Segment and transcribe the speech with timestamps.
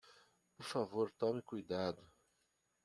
[0.55, 2.01] Por favor tome cuidado!